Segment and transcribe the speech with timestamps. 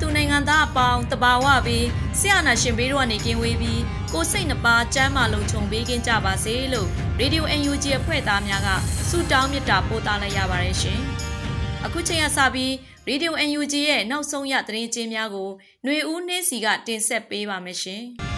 [0.00, 1.86] သူနိုင်ငံသားအပေါင်းတဘာဝပြီး
[2.18, 3.80] ဆရာနာရှင်ဘေးတို့ကနေကင်းဝေးပြီး
[4.12, 8.68] ကိုစိတ်နှပါစမ်းမလုံးခြုံပေးကင်းကြပါစေလို့ရေဒီယို UNG အဖွဲ့သားများက
[9.08, 10.98] ဆုတောင်းမေတ္တာပို့သလိုက်ရပါတယ်ရှင်။
[11.84, 12.72] အခုချိန်ကစပြီး
[13.08, 15.48] ရေဒီယို UNG ရဲ့နောက်ဆုံးရသတင်းကြေးများကို
[15.84, 18.02] ຫນွေဦးနှင်းစီကတင်ဆက်ပေးပါမယ်ရှင်။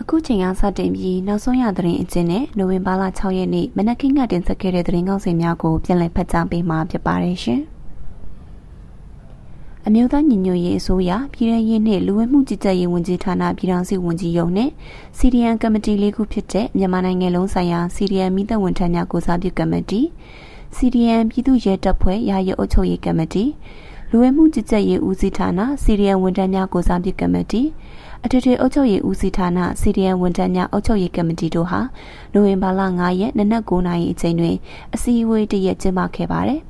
[0.00, 7.62] အခုချိန်ကစတင်ပြီးနောက်ဆုံးရသတင်းအကျဉ်းနဲ့နိုဝင်ဘာလ6ရက်နေ့မနက်ခင်းကတင်ဆက်ခဲ့တဲ့သတင်းကောင်းစင်များကိုပြန်လည်ဖတ်ကြားပေးမှာဖြစ်ပါတယ်ရှင်။
[9.86, 14.72] အမျိုးသားညီညွတ်ရေးအစိုးရပြည်ထောင်ရေးနှင့်လူဝင်မှုကြီးကြပ်ရေးဝန်ကြီးဌာနပြည်ထောင်စုဝန်ကြီးရုံးနှင့်
[15.18, 20.00] စီရီယန်ကမတီလေးခုဖြစ်တဲ့မြန်မာနိုင်ငံလုံးဆိုင်ရာစီရီယန်မိသက်ဝန်ထမ်းများကိုစားပြုကမတီ
[20.76, 23.44] စီရီယန်ပြည်သူ့ရဲတပ်ဖွဲ့ရာရဲအုပ်ချုပ်ရေးကမတီ
[24.10, 27.62] လူဝင်မှုကြီးကြပ်ရေးဦးစီးဌာနစီရီယန်ဝန်ထမ်းများကိုစားပြုကမတီ
[28.24, 31.80] အထူးထွေအုပ်ချုပ်ရေးဦးစီးဌာနစီရီယန်ဝန်ထမ်းများအုပ်ချုပ်ရေးကမတီတို့ဟာ
[32.32, 34.56] နိုဝင်ဘာလ9ရက်နနက်9:00နာရီအချိန်တွင်
[34.94, 36.60] အစည်းအဝေးတရက်ကျင်းပခဲ့ပါတယ်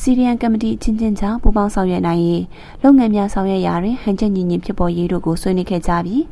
[0.00, 2.42] စီရီယန်ကမတီချင်းချင်းချောင်းပူးပေါင်းဆောင်ရွက်နိုင်ရေး
[2.82, 6.22] လုပ်ငန်းများဆောင်ရွက်ရာတွင်ဟန်ချက်ညီညီဖြစ်ပေါ်ရေးတို့ကိုဆွေးနွေးခဲ့ကြပြီး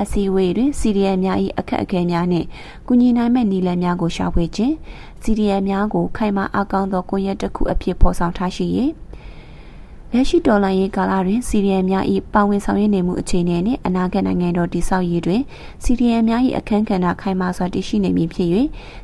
[0.00, 2.46] အစည်းအဝေးတွင်စီရီယန်များ၏အခက်အခဲများနှင့်
[2.86, 4.74] ကုညီနိုင်မဲ့နည်းလမ်းများကိုရှာဖွေခြင်း
[5.22, 8.90] စီရီယန်များကိုခိုင်မာအကောင်းသောကွန်ရက်တစ်ခုအဖြစ်ဖော်ဆောင်ထားရှိရေး
[10.14, 12.04] လက်ရှိဒေါ်လာရေးကာလတွင်စီရီယန်များ၏
[12.34, 15.42] ပါဝင်ဆောင်ရွက်နေမှုအခြေအနေနှင့်အနာဂတ်နိုင်ငံတော်တည်ဆောက်ရေးတွင်
[15.82, 18.48] စီရီယန်များ၏အခမ်းကဏ္ဍခိုင်မာစွာတည်ရှိနေမည်ဖြစ်၍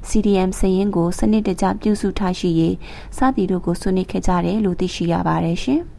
[0.09, 2.75] CDM စရင်ကိုစနစ်တကျပြုစုထားရှိရေး
[3.17, 5.83] စသည်တို့ကိုဆွေးနွေးခဲ့ကြတယ်လို့သိရှိရပါတယ်ရှင်။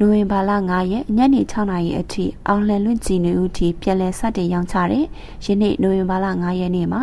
[0.00, 5.04] နိုဝင်ဘာလ9ရက်ညနေ6နာရီအထိအောင်လှန်လွင့်ကြည်နေဦးထိပြည်လဲစတင်ရောင်းချတဲ့
[5.44, 7.02] ယနေ့နိုဝင်ဘာလ9ရက်နေ့မှာ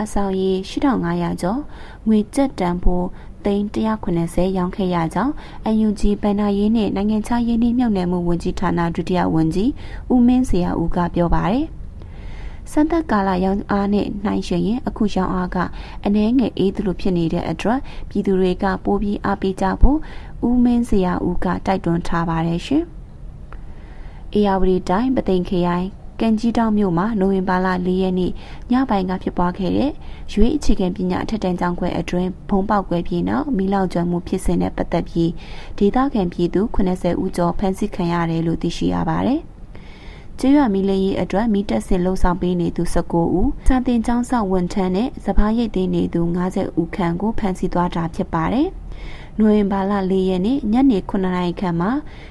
[0.00, 1.60] အဆောင်ရီ8500ကျော်
[2.06, 3.06] ငွေကျပ်တန်ဖိုး
[3.44, 5.32] သိန်း190ရောင်းခဲ့ရကြောင်း
[5.86, 9.70] UNG ဗန်နာရေးနှင့်နိုင်ငံခြားရေးနှင့်မြှုပ်နှံမှုဝန်ကြီးဌာနဒုတိယဝန်ကြီး
[10.12, 11.66] ဦးမင်းစရာဦးကပြောပါတယ်။
[12.72, 15.56] စံသက်ကာလရောင်းအားနဲ့နှိုင်းယှဉ်ရင်အခုရောင်းအားက
[16.04, 19.98] အနည်းငယ်အေးသလိုဖြစ်နေတဲ့အတွက်ပြည်သူတွေကပိုပြီးအားပေးကြဖို့
[20.48, 22.84] ဦးမင်းစရာဦးကတိုက်တွန်းထားပါတယ်ရှင်။
[24.34, 25.86] အေယာဝတီတိုင်းပသိမ်ခရိုင်
[26.20, 28.32] ကန်ကြီးတောင်မြို့မှာနိုဝင်ဘာလ၄ရက်နေ့
[28.72, 29.92] ညပိုင်းကဖြစ်ပွားခဲ့တဲ့
[30.32, 35.30] ရွေးအခြေခံပညာအထက်တန်းကျောင်းခွဲအတွင်းဘုံပေါက်ကွဲပြီးနောက်မိလောက်ကျွမ်းမှုဖြစ်စဉ်နဲ့ပတ်သက်ပြီး
[35.78, 39.40] ဒေသခံပြည်သူ80ဦးကျော်ဖမ်းဆီးခံရတယ်လို့သိရှိရပါတယ်။
[40.42, 46.20] ကျေးရွာမီလေးရေးအတွက်မိတက်စင်လှုပ်ဆောင်ပေးနေသူ19ဦးစာတင်ကျောင်းဆောက်ဝန်ထမ်းနဲ့စပားရိတ်သိမ်းနေသူ
[46.52, 48.68] 90ဦးခန့်ကိုဖမ်းဆီးသွားတာဖြစ်ပါတယ်။
[49.38, 51.90] နိုဝင်ဘာလ၄ရက်နေ့ညနေ9နာရီခန့်မှာ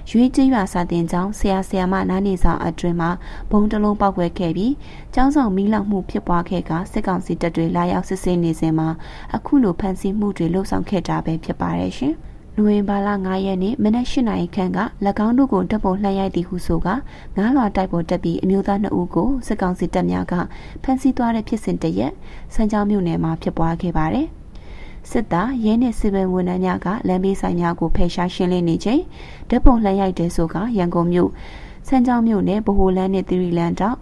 [0.10, 3.10] ရွေးကျရွာစာတင်ကျောင်းဆရာဆရာမနားနေဆောင်အတွင်မှာ
[3.52, 4.74] ဘုံတလုံးပောက်ကွဲခဲ့ပြီး
[5.14, 8.90] ကျောင်းဆောင်မီးလောင်မှုဖြစ်ပွားခဲ့ကစစ်ကောင်စီတပ်တွေလာရောက်စစ်ဆေးနေစဉ်မှာ
[9.36, 12.16] အခုလိုဖမ်းဆီးမှုတွေလှုပ်ဆောင်ခဲ့တာပဲဖြစ်ပါတယ်ရှင်။
[12.56, 14.80] နိုဝင်ဘာလ9ရက်နေ့မနက်၈နာရီခန့်က၎
[15.26, 16.88] င်းတို့ကိုတပ်ပုံလှမ်းရိုက်သည်ဟုဆိုက
[17.38, 20.34] ငားလွာတိုက်ပေါ်တက်ပြီးအမျိုးသား2ဦးကိုစစ်ကောင်စီတပ်များက
[20.84, 22.14] ဖမ်းဆီးသွားတဲ့ဖြစ်စဉ်တရက်
[22.54, 24.28] စံကြောင်းမြို့နယ်မှာဖြစ်ပွားခဲ့ပါတယ်။
[25.12, 29.02] စစ်သားရဲနဲ့စစ်ဘက်ဝန်ထမ်းများကလမ်းဘေးဆိုင်များကိုဖယ်ရှားရှင်းလင်းနေချိန်
[29.50, 31.30] ဓပုံလှမ်းရိုက်တဲ့ဆိုကရန်ကုန်မြို့
[31.88, 33.98] စမ်းကြောင်းမြို့နယ်ဗဟိုလန်းနဲ့သီရီလန်တောက်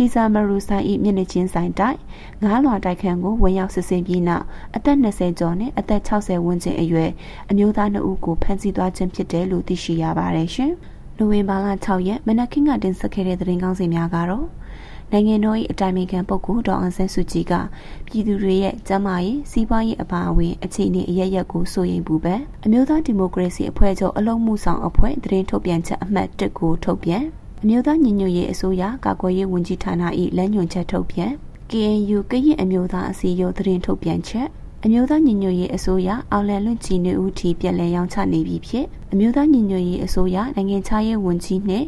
[0.00, 1.98] ဖီဇာမရူဆိုင်ဤမျက်နှာချင်းဆိုင်တိုက်
[2.42, 4.44] ငားလွာတိုက်ခန်းကိုဝင်ရောက်စစ်ဆင်ပြီးနောက်
[4.76, 7.10] အသက်20ကျော်နဲ့အသက်60ဝန်းကျင်အရွယ်
[7.50, 10.72] အမျိုးသား2ဦးကိုဖမ်းဆီးသွားခြင်းဖြစ်တယ်လို့သိရှိရပါတယ်ရှင်။
[11.16, 14.46] နိုဝင်ဘာလ6ရက်မနက်ခင်းကတင်ဆက်ခဲ့တဲ့သတင်းကောင်းစီများကတော့
[15.12, 17.52] နိုင်ငံတော်၏အတိုင်ပင်ခံပုဂ္ဂိုလ်ဒေါအောင်ဆန်းစုကြည်က
[18.06, 27.24] ပြည်သူတွေရဲ့ကျန်းမာရေးစီးပွားရေးအပါအဝင်အခြေအနေအရရက်ကိုစိုးရိမ်ပူပန်အမျိုးသားဒီမိုကရေစီအဖွဲ့ချုပ်အလုံးမှုဆောင်အဖွဲ့သတင်းထုတ်ပြန်ချက်အမှတ်1ကိုထုတ်ပြန်
[27.62, 30.02] အမျိုးသားညီညွတ်ရေးအစိုးရကာကွယ်ရေးဝန်ကြီးဌာန၏
[30.36, 31.32] လမ်းညွှန်ချက်ထုတ်ပြန်
[31.70, 34.48] KNU ကရင်အမျိုးသားအစည်းအရုံးသတင်းထုတ်ပြန်ချက်
[34.84, 41.84] အမျိုးသားညီညွတ်ရေးအစိုးရအောင်လန်လွင့်ကြည်နေဦးထီပြည်လဲရောင်းချနေပြီဖြစ်အမျိုးသားညီညွတ်ရေးအစိုးရနိုင်ငံခြားရေးဝန်ကြီးနဲ့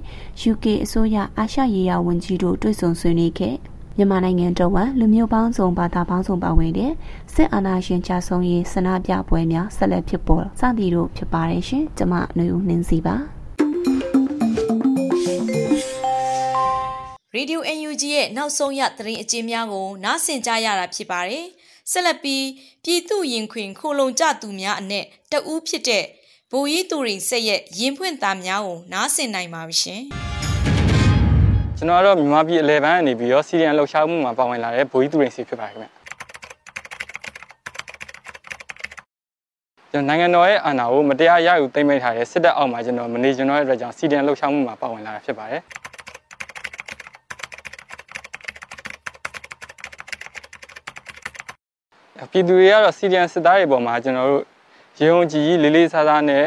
[0.50, 3.58] UK အစိုးရအာရှရေးရာဝန်ကြီးတို့တွေ့ဆုံဆွေးနွေးခဲ့မ
[3.96, 6.92] မြန်မာနိုင်ငံတော်ဝန်လူမျိုးပေါင်းစုံဘာသာပေါင်းစုံပါဝင်တဲ့
[7.34, 13.16] စစ်အာဏာရှင်ကြဆုံးရေးဆန္ဒပြပွဲများဆက်လက်ဖြစ်ပေါ်စသည်တို့ဖြစ်ပါတယ်ရှင်ကျမຫນွေဦးနှင်းစီပါ
[17.36, 21.46] ရေဒီယို UNG ရဲ့နောက်ဆုံးရသတင်းအကျဉ်းများကိုနားဆင်ကြရတာဖြစ်ပါတယ်
[21.90, 22.46] ဆက်လက်ပြီး
[22.84, 26.04] ပြည်သူရင်ခွင်ခိုလုံကြသူများအနက်တဦးဖြစ်တဲ့
[26.50, 30.02] ဗိုလ်ကြီးသူရင်ဆက်ရဲ့ရင်ဖွင့်သားများကိုနားဆင်နိုင်ပါရှင်
[31.78, 35.88] ကျွန်တော်ကတော့မြန်မာပြည်အလဲပန်းကနေပြီးတော့စီရီယန်လှုပ်ရှားမှုမှာပါဝင်လာတဲ့ဗိုလ်ကြီးသူရင်စီဖြစ်ပါတယ်ခင်ဗျ
[39.92, 45.62] ကျွန်တော်နိုင်ငံတော်ရဲ့အာဏာကိုမတရားရယူသိမ်းမိထားတဲ့စစ်တပ်အောက်မှာကျွန်တော်မနေကျွန်တော်ရဲ့အတွက်ကြောင့်စီရီယန်လှုပ်ရှားမှုမှာပါဝင်လာတာဖြစ်ပါတယ်
[52.30, 54.44] ပြည်သူတွေကတော့စီရီယန်စစ်သားတွေပေါ်မှာကျွန်တော်တို့
[55.00, 56.44] ရေုံကြည်ကြီးလေးလေးစားစားနဲ့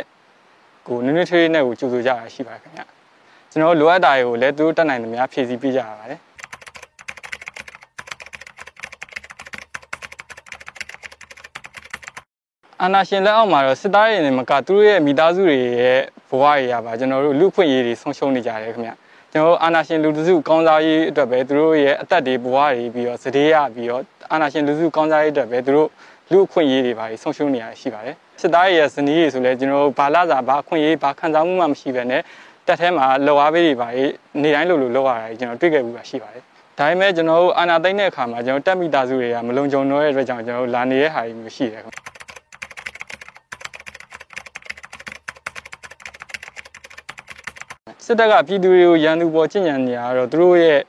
[0.87, 2.81] ကိုနွေ့နွေ့ထွေးနဲ့ကိုကြိုဆိုကြတာရှိပါတယ်ခင်ဗျ
[3.51, 6.19] ကျွန်တော်လိုအပ်တာတွေကိုလည်းသူတို့တက်နိုင်သမျှဖြည့်ဆည်းပေးကြရပါတယ်
[12.81, 18.91] အာနာရှင်လက်အောက်မှာတော့စစ်သားတွေနဲ့မကသူတို့ရဲ့မိသားစုတွေရဲ့ဘဝတွေရပါကျွန်တော်တို့လူခွင့်ရေးတွေဆုံးရှုံးနေကြတယ်ခင်ဗျ
[19.35, 25.89] ကျွန်တော်အာနာရှင်လူတစုကောင်းစားရေးအတွက်ပဲသူတို့ရဲ့အသက်တွေဘဝတွေပြီးတော့စတေးရပြီးတော့အာနာရှင်လူစုကောင်းစားရေးအတွက်ပဲသူတို့
[26.31, 32.21] လူအခွင့်အရေးတွေပါဆုံးရှုံးနေရရှိပါတယ်စစ်သားရဲ့ဇနီးတွေဆိုလဲကျွန်တော်တို့ဘာလာစာဘာအခွင့်အရေးဘာခံစားမှုမှမရှိဘဲနဲ့
[32.67, 33.87] တက်ထဲမှာလောအားပေးတွေပါ
[34.41, 36.43] နေတိုင်းလိုလိုလောက်ရတာကျွန်တော်တွေ့ခဲ့ဘူးပါရှိပါတယ်
[36.77, 42.02] ဒါပေမဲ့ကျွန်တော်တို့အာနာသိမ့်တဲ့အခါမှာကျွန်တော်တက်မိသားစုတွေကမလုံခြုံတော့တဲ့အတွက်ကြောင့်ကျွန်တော်တို့လာနေတဲ့ဟာတွေမျိုးရှိတယ်
[48.05, 50.79] စစ်တပ်ကပြည်သူတွေကိုရန်သူပေါ်ကျင့်ကြံနေတာကတော့သူတို့ရဲ့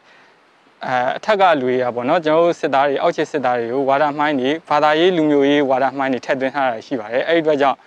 [0.87, 7.79] အဲအထက်ကလူတွေကပေါ့နော်ကျွန်တော်တို့စစ်သားတွေအောက်ခြေစစ်သားတွေကိုဝါဒမှိုင်းတွေဘာသာရေးလူမျိုးရေးဝါဒမှိုင်းတွေထည့်သွင်းထားတာရှိပါတယ်အဲ့ဒီအတွက်ကြောင့်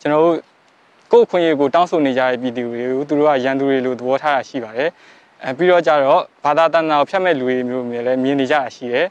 [0.00, 0.36] ကျွန်တော်တို့
[1.12, 4.88] ကိုယ်ခွင့်ရေးကိုတောင်းဆိုနေကြတဲ့ပြည်သူတွေကိုသူတို့ကရန်သူတွေလို့သဘောထားတာရှိပါတယ်
[5.44, 9.06] အဲပြီးတော့ကြတော့ဘာသာတန်တာကိုဖျက်မဲ့လူတွေမျိုးမျိုးလည်းမြင်နေကြတာရှိတယ်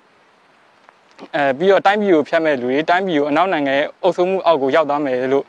[1.36, 5.46] အဲပြီးတော့တိုင်းပြည်ကိုဖျက်မဲ့လူတွေတိုင်းပြည်ကိုအနောက်နိုင်ငံရဲ့အုပ်စိုးမှုအောက်ကိုရောက်သွားမယ်လို့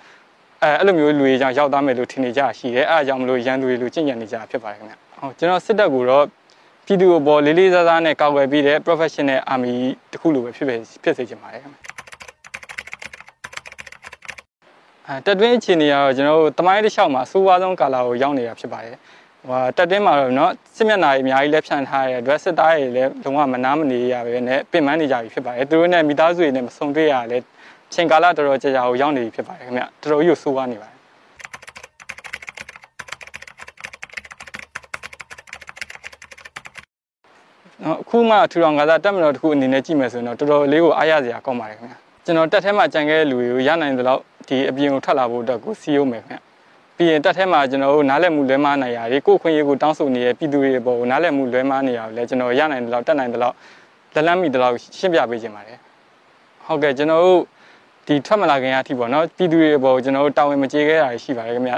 [0.63, 6.25] အဲအဲ့လိုမျိုးလူတွေကြောင့်ရောက်သွားမယ်လို့ထင်နေကြရှိတယ်အဲအကြောင်းမလို့ရန်သူတွေလို့ကြင်ကြံနေကြတာဖြစ်ပါတယ်ခင်ဗျဟုတ်ကျွန်တော်စစ်တပ်ကတော့
[6.85, 9.75] ပြည်သူ့ဘောလေးလေးစားစားနဲ့ကောက်ွယ်ပြီးတဲ့ professional army
[10.11, 10.67] တခုလိုပဲဖြစ်
[11.03, 11.77] ဖြစ်စေချင်ပါတယ်ခင်ဗျ
[15.07, 18.95] အဲတက်တွင်းအခြေအနေကတော့ကျွန်တော်တို့တမိုင်းတစ်လျှောက်မှာအဆိုးဝါးဆုံးကာလာကိုရောက်နေတာဖြစ်ပါတယ်
[19.47, 27.38] ဟိုတက်တွင်းမှာတော့เนาะစစ်မျက်နှာကြီးအများကြီးလက်ဖြန့်ထားတဲ့အတွက်စစ်သားတွေလည်းလုံးဝမနာမနေရပဲနဲ့ပြင်ပန်းနေကြပြီဖြစ်ပါတယ်သူတို့နဲ့မိသားစုတွေနဲ့မဆုံတွေ့ရလဲ
[27.94, 30.94] ချိန်ကာလတော်တော်ကြာကြာကိုရောက်နေပြီဖြစ်ပါတယ်ခင်ဗျတော်တော်ကြီးကိုဆိုးဝါးနေပါတယ်
[37.82, 41.94] နော်အခုမှထူထောင်ကစားတက်မတော်တစ်ခုအနေနဲ့ကြည့်မယ်ဆိုရင်တော့တော်တော်လေးကိုအားရစရာကောင်းပါတယ်ခင်ဗျ
[42.25, 46.41] ကျွန်တော်တက်ထဲမှာကြံခဲ့တဲ့လူတွေကိုရနိုင်တဲ့လောက်ဒီအပြင်ကိုထွက်လာဖို့အတွက်ကိုစီးရုံးမယ်ခင်ဗျ
[46.96, 53.55] ပြီးရင်တက်ထဲမှာကျွန်တော်တို့နားလည်မှုလွဲမှားနိုင်ရတယ်ကိုယ်ခွင့်ရေးကိုတောင်းဆိုနေတဲ့ပြည်သူတွေပေါ်ကိုနားလည်မှုလွဲမှားနေရကိုလည်းကျွန်တော်ရနိုင်တဲ့လောက်တက်နိုင်တဲ့လောက်
[54.14, 55.79] လက်လန်းမိတဲ့လောက်ရှင်းပြပေးခြင်းပါတယ်
[56.67, 57.41] ဟုတ်ကဲ့ကျွန်တော်တို့
[58.08, 61.74] ဒီထွက်မလာခင်အထိပေါ့နော်ပြည်သူတွေပေါ်ကျွန်တော်တို့တာဝန်မကျေခဲ့တာရှိပါတယ်ခင်ဗျ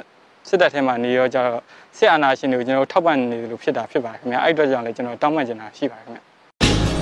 [0.49, 1.61] စစ်တပ်ထဲမှာနေရောကြတော့
[1.97, 6.21] စစ်အာဏာရှင်တွေကိုကျွန်တော်ထောက်ပံ့နေတယ်လို့ဖြစ်တာဖြစ်ပါတယ်ခင်ဗျအဲ့အတွက်ကြောင့်လည်းကျွန်တော်တောင်းပန်ချင်တာရှိပါတယ်ခင်ဗျ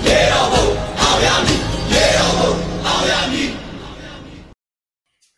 [0.06, 0.64] ရေတော်ဘုံ
[1.00, 1.60] အောင်ရမည်
[1.92, 2.50] ရေတော်ဘုံ
[2.86, 3.50] အောင်ရမည်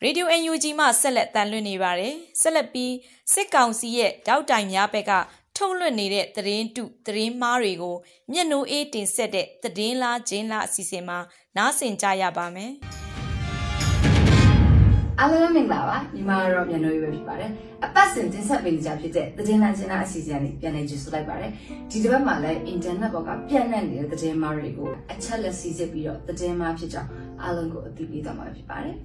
[0.02, 2.92] ရေဒီယို UNG မှဆက်လက်တန်လွှင့်နေပါတယ်ဆက်လက်ပြီး
[3.32, 5.12] စစ်ကောင်စီရဲ့တောက်တိုင်များဘက်က
[5.56, 7.96] ထုတ်လွှင့်နေတဲ့သတင်းတုသတင်းမှားတွေကို
[8.32, 11.18] မျက်နှိုးအေးတင်ဆက်တဲ့သတင်းလားဂျင်းလားအစီအစဉ်မှာ
[11.56, 12.72] နားဆင်ကြရပါမယ်
[15.20, 17.50] အားလုံးမင်္ဂလာပါညီမတော့မြန်လို့ရပဲဖြစ်ပါတယ်
[17.85, 21.50] အပတ်စဉ်တင်ဆက်ပေးကြဖြစ်တဲ့သတင်းလမ်းချင်းအစီအစဉ်လေးပြန်လည်ကြည့်ဆိုလိုက်ပါတယ်
[21.90, 27.11] ဒီတစ်ပတ်မှာလည်း internet ဘောကပြန့်နှံ့နေတဲ့သတင်းမှားတွေကိုအချက်လက်စီစစ်ပြီးတော့သတင်းမှားဖြစ်ကြောင်း
[27.42, 28.96] အားလုံးကိုအသိပေးသွားမှာဖြစ်ပါတယ်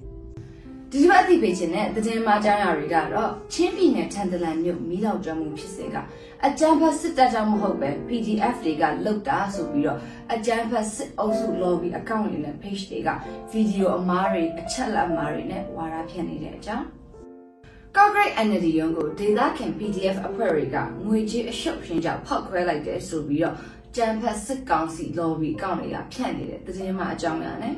[0.90, 5.96] ဒီတစ်ပတ်အသိပေးခြင်းနဲ့သတင်းမှားကြားရတွေကတော့ချင်းပြည်နယ်ထန်တလန်မြို့မီးလောင်ကျွမ်းမှုဖြစ်စဉ်က
[6.48, 9.98] အကြမ်းဖက်စစ်တပ်ကြောင့်မဟုတ်ပဲ PDF တွေကလုတ်တာဆိုပြီးတော့
[10.34, 13.08] အကြမ်းဖက်စစ်အုပ်စု lobby account တွေနဲ့ page တွေက
[13.50, 16.86] ဗီဒီယိုအမားတွေအချက်လက်အမားတွေနဲ့ဝါဒဖြန့်နေတဲ့အကြောင်း
[17.96, 23.56] ကော့ဂရိတ် NLD ရုံးကိုဒေသခံ PDF အဖွဲ့တွေကငွေကြေးအရှုပ်ရှင်ကြောင့်ဖောက်ခွဲလိုက်တယ်ဆိုပြီးတော့
[23.96, 27.76] ကြမ်းဖက်စစ်ကောင်စီ lobby account တွေကဖြန့်နေတဲ့သတင်းမှအကြောင်းများနဲ့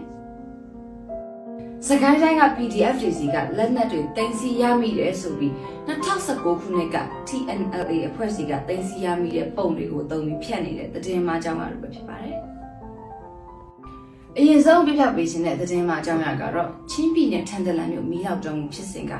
[1.88, 5.52] စကိုင်းတိုင်းက PDF တွေစီကလက်နက်တွေတင်စီရမိတယ်ဆိုပြီး
[5.88, 6.96] 2019ခုနှစ်က
[7.28, 12.36] TNLA အဖွဲ့စီကတင်စီရမိတဲ့ပုံတွေကိုတုံးပြီးဖြတ်နေတဲ့သတင်းမှအကြောင်းအရာတွေပဲဖြစ်ပါတယ်။
[14.38, 19.12] အရင်ဆုံးပြပြပေးခြင်းတဲ့သတင်းမှအကြောင်းအရာကတော့ချင်းပြည်နယ်ထန်တလန်မြို့မီးလောက်တုံးဖြစ်စဉ်က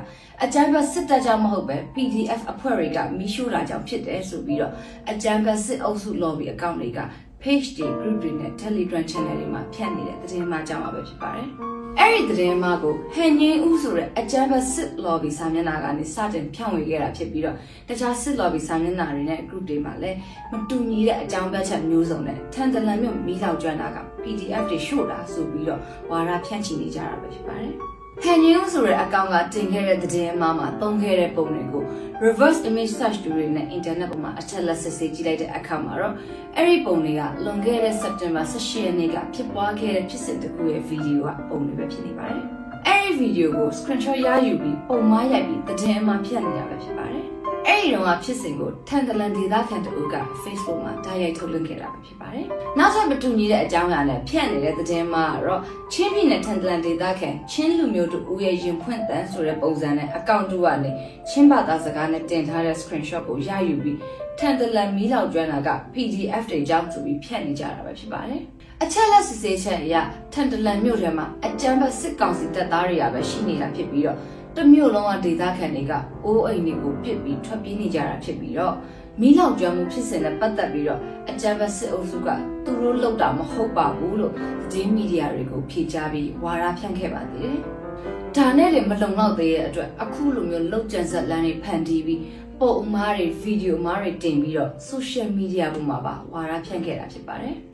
[0.43, 4.73] အကြမ်းဖက်စစ်တပ်ကြောင့်မဟုတ်ပဲ PDF အဖွဲ့တွေကမီးရှို့တာကြောင့်ဖြစ်တယ်ဆိုပြီးတော့
[5.11, 6.99] အကြမ်းဖက်စစ်အုပ်စု lobby account တွေက
[7.41, 11.51] page တွေ group တွေနဲ့ Telegram channel တွေမှာဖြန့်နေတဲ့သတင်းမှအကြောင်းအရာပဲဖြစ်ပါတယ်။
[11.99, 17.55] အဲ့ဒီသတင်းမှာကိုဟန်ငင်းဦးဆိုတဲ့အကြမ်းဖက်စစ် lobby စာမျက်နှာကနေစတင်ဖြန့်ဝေခဲ့တာဖြစ်ပြီးတော့
[17.87, 20.17] တခြားစစ် lobby စာမျက်နှာတွေနဲ့ group တွေမှာလည်း
[20.51, 27.75] မတူညီတဲ့အကြောင်းပြချက်မျိုးစုံနဲ့ထန်တလန်မြို့မီးလောက်ကျွမ်းတာက PDF တွေရှို့တာဆိုပြီးတော့ဝါရဖြန့်ချီနေကြတာပဲဖြစ်ပါတယ်။
[28.23, 31.83] ဟန်နျူးဆိုတဲ့အကောင့်ကတင်ခဲ့တဲ့သတင်းအမှားမှာသုံးခဲ့တဲ့ပုံတွေကို
[32.25, 36.13] reverse image search တွေနဲ့ internet ပေါ်မှာအချက်လက်စစ်ဆေးကြည့်လိုက်တဲ့အခါမှာတော့
[36.55, 42.43] အဲ့ဒီပုံတွေကလွန်ခဲ့တဲ့ September 18ရက်နေ့ကဖြစ်ပွားခဲ့တဲ့ဖြစ်စဉ်တစ်ခုရဲ့ဗီဒီယိုကပုံတွေပဲဖြစ်နေပါတယ်။
[42.87, 47.25] အဲ့ဒီဗီဒီယိုကို screenshot ရယူပြီးပုံမှားရိုက်ပြီးသတင်းအမှားဖြတ်နေရပဲဖြစ်ပါတယ်။
[47.67, 52.45] အဲ့ဒီတော့ကဖြစ်စဉ်ကိုထန်တလန်ဒေသခံတအုပ်က Facebook မှာဓာတ်ရိုက်ထုတ်လွှင့်ခဲ့တာပဲဖြစ်ပါတယ်။
[52.79, 55.61] နောက်ထပ်မတူညီတဲ့အကြောင်းအရာနဲ့ဖြန့်နေတဲ့သတင်းမှာတော့
[55.93, 60.91] ချင်းပြည်နယ်ထန်တလန်ဒေသခံချင်းလူမျိုးတို့ဦးရဲ့ရင်ဖွင့်တန်းဆိုတဲ့ပုံစံနဲ့အကောင့်တူကနေ
[61.29, 63.99] ချင်းဘာသာစကားနဲ့တင်ထားတဲ့ screenshot ကိုရယူပြီး
[64.39, 68.41] ထန်တလန်မီးလောက်ကျွမ်းတာက PDF တွေကြောင့်ဆိုပြီးဖြန့်နေကြတာပဲဖြစ်ပါတယ်။
[68.83, 69.95] အချက်လက်စစ်ဆေးချက်အရ
[70.33, 74.17] ထန်တလန်မြို့ထဲမှာအကြမ်းဖက်စစ်ကောင်စီတပ်သားတွေကပဲရှိနေတာဖြစ်ပြီးတော့
[74.57, 75.93] တမျိုးလုံးကဒေသခံတွေက
[76.25, 78.75] အိုးအိမ်တွေကိုပစ်ပြီးထွက်ပြေးနေကြတာဖြစ်ပြီးတော့
[79.21, 82.29] မီးလောင်ကျွမ်းမှုဖြစ်စဉ်နဲ့ပတ်သက်ပြီးတော့အကြမ်းဖက်စစ်အုပ်စုက
[82.65, 84.33] သူတို့လောက်တာမဟုတ်ပါဘူးလို့
[84.71, 87.57] သတင်းမီဒီယာတွေကိုဖြေကြားပြီးဝါဒဖြန့်ခဲ့ပါသေးတယ်။
[88.35, 92.21] ဒါနဲ့လည်းမလုံလောက်သေးတဲ့အတွက်အခုလိုမျိုးလောက်ကျန်ဆက်လန်းတွေဖန်တီးပြီး
[92.59, 97.55] ပုံအမားတွေဗီဒီယိုအမားတွေတင်ပြီးတော့ social media ပေါ်မှာပါဝါဒဖြန့်ခဲ့တာဖြစ်ပါတယ်။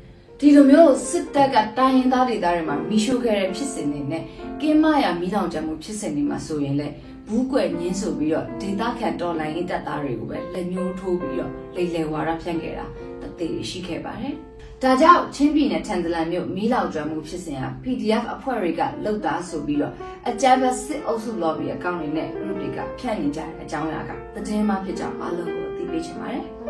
[0.44, 4.24] ဒီလိုမျိုးစစ်တပ်ကတိုင်းရင်းသားဒေသတွေမှာမိရှုခဲ့တဲ့ဖြစ်စဉ်တွေနဲ့
[4.62, 6.94] ကင်းမရမိလောင်ကြမှုဖြစ်စဉ်တွေမှာဆိုရင်လည်း
[7.28, 12.86] ဘူးကွယ်ညင်းဆိုပြီးတော့ဒေသခံတော်လိုင်းရေးတပ်သားတွေကိုပဲလက်ညှိုးထိုးပြီးတော့လိမ်လည်ဝါဒဖြန့်ခဲ့တာ
[13.22, 14.36] တသေးရှိခဲ့ပါတယ်။
[14.82, 19.94] ဒါကြောင့်ချင်းပြည်နယ်ထန်တလန်မြို့မီးလောင်ကျွမ်းမှုဖြစ်စဉ်ဟာ PDF အဖွဲ့တွေကလှုပ်သားဆိုပြီးတော့
[20.30, 26.46] အကြမ်းဖက်စစ်အုပ်စု lobby အကောင့်တွေနဲ့ group တွေကဖြန့်နေကြတဲ့အကြောင်းအရာကသတင်းမှဖြစ်ကြောင်းအားလုံးကိုသိပေးချင်ပါတယ်။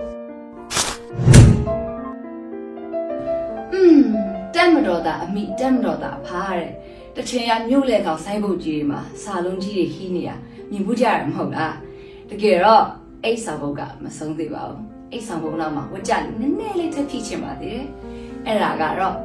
[3.73, 3.99] อืม
[4.55, 6.71] တက်မတော်တာအမိတက်မတော်တာအဖားတဲ့
[7.15, 10.29] တချင်ရမြို့လေကောင်ဆိုင်းဘုတ်ကြီးတွေမှာစာလုံးကြီးတွေဟီးနေရ
[10.71, 11.75] မြင်ဘူးကြရမဟုတ်လား
[12.29, 12.85] တကယ်တော့
[13.23, 17.85] အိတ်ဆောင်ဘုတ်ကမဆုံးသေးပါဘူးအိတ်ဆောင်ဘုတ်နောက်မှာဝကြလေးနည်းနည်းလေးထပ်ဖြည့်ချင်ပါသေးတယ်
[18.45, 19.15] အဲ့ဒါကတော့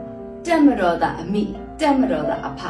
[0.47, 1.43] တက်မတော်တာအမိ
[1.81, 2.61] တက်မတော်တာအဖ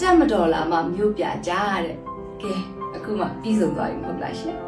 [0.00, 1.52] တက်မတော်လာမှမြို့ပြကြ
[1.84, 1.96] တဲ့
[2.42, 2.52] ကဲ
[2.94, 4.65] အခုမှပြီးဆုံးသွားပြီမဟုတ်လားရှင်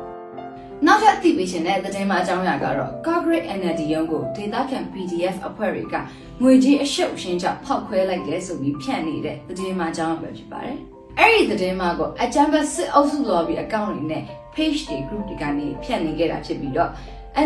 [0.86, 5.94] နောက်ထပ်အသိပေးရှင်တဲ့သတင်းမှအကြောင်းအရာကတော့ Corporate NLD ရုံးကိုဒေသခံ PDF အဖွဲ့တွေက
[6.42, 10.78] ငွေကြီးအရှုပ်ရှင်းကြောင့်ဖောက်ခွဲလိုက်တယ်ဆိုပြီးဖြန့်နေတဲ့သတင်းမှအကြောင်းအရာပဲဖြစ်ပါတယ်။
[11.18, 14.22] အဲ့ဒီသတင်းမှကိုအကြမ်းဖက်စစ်အုပ်စု lobby အကောင့်တွေနဲ့
[14.54, 16.90] page တွေ group တွေကနေဖြန့်နေခဲ့တာဖြစ်ပြီးတော့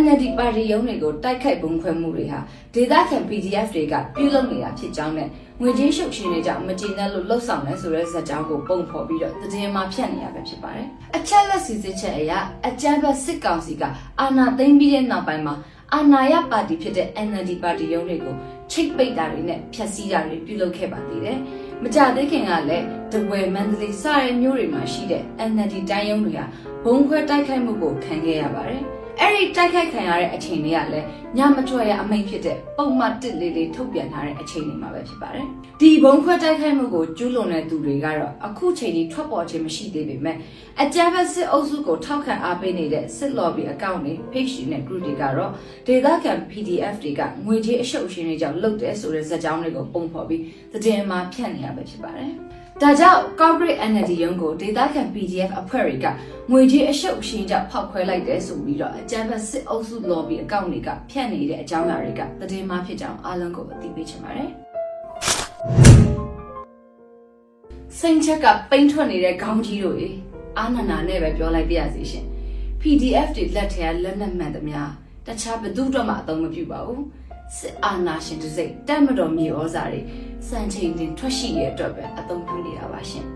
[0.01, 2.41] NLD ပါတီရုံးတွေကိုတိုက်ခိုက်ပုံခွဲမှုတွေဟာ
[2.75, 5.29] ဒေသခံ PDF တွေကပြုလုပ်နေတာဖြစ်ကြောင်းနဲ့
[5.61, 12.33] ငွေကြေးရှုပ်ရှင်တွေကြောင့်မကျေနပ်လို့လှုပ်ဆောင်လဲဆိုတဲ့ဇာတ်ကြောင်းကိုပုံဖော်ပြီးတော့သတင်းမှာဖြန့်နေရပဲဖြစ်ပါတယ်။အချက်လက်စီစစ်ချက်အရ
[12.69, 13.83] အကြမ်းဖက်စစ်ကောင်စီက
[14.21, 15.55] အာဏာသိမ်းပြီးတဲ့နောက်ပိုင်းမှာ
[15.95, 18.35] အာဏာရပါတီဖြစ်တဲ့ NLD ပါတီရုံးတွေကို
[18.73, 21.39] ချိတ်ပိတ်တာတွေနဲ့ဖျက်ဆီးတာတွေပြုလုပ်ခဲ့ပါသေးတယ်။
[21.83, 26.47] မကြသေးခင်ကလည်းတဝယ်မန္တလေးစတဲ့မြို့တွေမှာရှိတဲ့ NLD တိုင်းရုံးတွေဟာ
[26.85, 28.85] ဘုံခွဲတိုက်ခိုက်မှုကိုခံခဲ့ရပါတယ်။
[29.21, 35.47] အဲ့ဒီတိုက်ခိုက်ခံရတဲ့အချိန်တွေကလည်းညမထွက်ရအမိန့်ဖြစ်တဲ့ပုံမှန်တစ်လေးလေးထုတ်ပြန်ထားတဲ့အချိန်တွေမှာပဲဖြစ်ပါတယ်။
[35.81, 40.37] ဒီဘုံခွဲတိုက်ခိုက်မှုကိုကျူးလွန်တဲ့သူတွေကတော့အခုချိန်ကြီးထွက်ပေါ်ခြင်းမရှိသေးပေမဲ့
[40.83, 45.51] အကြမ်းဖက်စစ်အုပ်စုကိုထောက်ခံအားပေးနေတဲ့စစ် lobby အကောင့်တွေ page တွေနဲ့ group တွေကတော့
[45.87, 50.43] ဒေသခံ PDF တွေကငွေကြေးအရှုပ်အရှင်းတွေကြောင့်လုပ်တယ်ဆိုတဲ့ဇာတ်ကြောင်းတွေကိုပုံဖော်ပြီး
[50.73, 52.33] သတင်းမှာဖြန့်နေရပဲဖြစ်ပါတယ်။
[52.83, 56.07] ဒါကြောင့် corporate energy ရုံးကိုဒေတာခံ PDF အဖွဲ့တွေက
[56.51, 64.51] ငွေကြေးအရှုပ်အရှင်းကြောင့်ဖောက်ခွဲလိုက်တယ်ဆိုပြီးတော့အကြမ်းဖက်စစ်အုပ်စု lobby အကောင့်တွေကဖြန့်နေတဲ့အကြောင်းအရာတွေကသတင်းမှဖြစ်ကြောင်းအားလုံးကိုအသိပေးချင်ပါတယ်။
[67.99, 70.11] စိန်ချက်ကပိန်ထွက်နေတဲ့ခေါင်းကြီးတို့ရေ
[70.59, 72.27] အာနန္နာနဲ့ပဲပြောလိုက်ပြရစီရှင်
[72.81, 74.81] PDF တွေလက်ထဲကလက်နက်မှန်သမျှ
[75.27, 77.03] တခြားဘသူတော့မှအသုံးမပြုပါဘူး
[77.59, 80.01] စစ်အာဏာရှင်တစိမ့်တက်မတော်မြေဩဇာတွေ
[80.49, 83.27] စံချိန်တင်ထွက်ရှိရဲ့အတွက်ပဲအသုံးပြုနေတာပါရှင်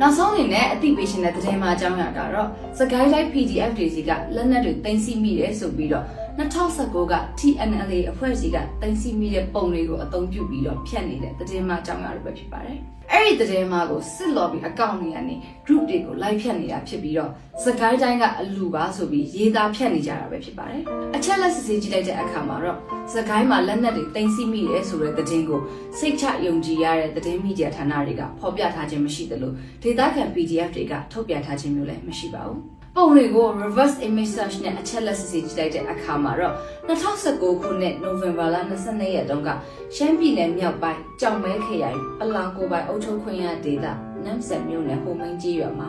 [0.00, 2.48] နောက်ဆုံးအနေနဲ့အသိပေးရှင်တဲ့သတင်းမှအကြောင်းအရာကတော့
[2.78, 6.04] စကိုင်းလိုက် PDF တွေစီကလက်နက်တွေတင်စီမိတယ်ဆိုပြီးတော့
[6.38, 12.78] 2019က TNLA အဖွဲ့အစည်းကတင်စီမိတဲ့ပုံတွေကိုအသုံးပြုပြီးတော့ဖြတ်နေတဲ့သတင်းမှအကြောင်းအရာတွေပဲဖြစ်ပါတယ်။
[13.12, 15.34] အဲ့ဒီသတင်းမှကိုစစ် lobby အကောင့်တွေကနေ
[15.66, 17.30] group တွေကို live ဖြတ်နေတာဖြစ်ပြီးတော့
[17.64, 20.82] စကိုင်းတိုင်းကအလူပါဆိုပြီးရေးသားဖြတ်နေကြတာပဲဖြစ်ပါတယ်။
[21.16, 22.78] အချက်လက်စစ်ဆေးကြည့်လိုက်တဲ့အခါမှာတော့
[23.14, 25.60] စကိုင်းမှာလက်နက်တွေတင်စီမိတယ်ဆိုတဲ့သတင်းကို
[25.98, 32.60] စိတ်ချယုံကြည်ရတဲ့သတင်းမီဒီယာဌာနတွေကဖော်ပြထားခြင်းမရှိသလိုဒေသခံ PDF တွေကထုတ်ပြန်ထားခြင်းမျိုးလည်းမရှိပါဘူး။
[32.94, 36.54] ပုံတွေကို reverse image search နဲ့အချက်လက်စစ်ဆေးကြည့်လိုက်တဲ့အခါမှာတော့
[36.88, 38.56] 2019ခုနှစ် November လ
[38.86, 39.48] 22ရက်တုန်းက
[39.96, 43.86] ရှမ်းပြည်နယ်မြောက်ပိုင်းကြောင်မဲခရိုင်ပလောင်ကိုပိုင်အုပ်ချုပ်ခွင့်ရဒေသ
[44.24, 45.88] နမ်ဆက်မြို့နယ်ဟိုမင်းကြီးရွာမှာ